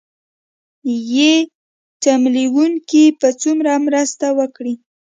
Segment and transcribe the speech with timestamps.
[1.31, 1.31] ې
[2.03, 4.73] تمويلوونکي به څومره مرسته وکړي